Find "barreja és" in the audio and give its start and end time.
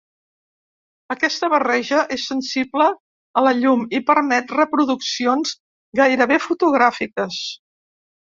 1.53-2.23